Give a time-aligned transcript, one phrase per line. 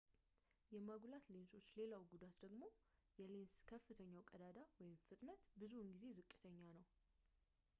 [0.75, 2.61] የማጉላት ሌንሶች ሌላው ጉዳት ደግሞ
[3.19, 4.57] የሌንስ ከፍተኛው ቀዳዳ
[5.09, 6.83] ፍጥነት ብዙውን ጊዜ ዝቅተኛ ነው